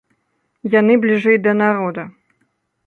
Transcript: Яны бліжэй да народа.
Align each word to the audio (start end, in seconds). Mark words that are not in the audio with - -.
Яны 0.79 0.93
бліжэй 1.03 1.37
да 1.47 1.57
народа. 1.63 2.09